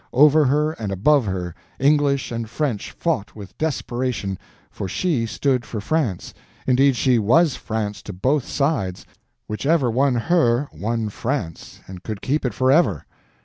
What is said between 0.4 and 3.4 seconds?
her and above her, English and French fought